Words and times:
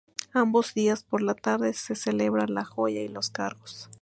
Ambos 0.33 0.73
días 0.73 1.03
por 1.03 1.21
la 1.21 1.35
tarde 1.35 1.73
se 1.75 1.93
celebra 1.93 2.47
"La 2.47 2.65
Joya" 2.65 3.01
y 3.03 3.07
"Los 3.07 3.29
cargos". 3.29 3.87